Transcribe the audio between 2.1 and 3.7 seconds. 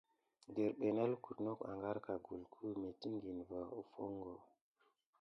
gulku metikine va